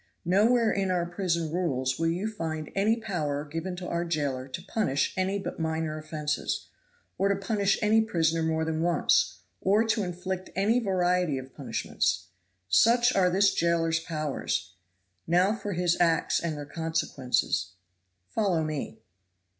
[0.25, 4.61] Nowhere in our prison rules will you find any power given to our jailer to
[4.63, 6.69] punish any but minor offenses,
[7.19, 12.29] or to punish any prisoner more than once, or to inflict any variety of punishments.
[12.67, 14.73] Such are this jailer's powers
[15.27, 17.73] now for his acts and their consequences
[18.27, 18.97] follow me."